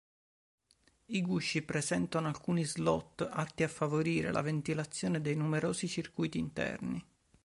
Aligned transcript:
I 1.05 1.21
gusci 1.21 1.61
presentano 1.61 2.27
alcuni 2.27 2.63
slot 2.63 3.27
atti 3.31 3.61
a 3.61 3.67
favorire 3.67 4.31
la 4.31 4.41
ventilazione 4.41 5.21
dei 5.21 5.35
numerosi 5.35 5.87
circuiti 5.87 6.39
interni. 6.39 7.05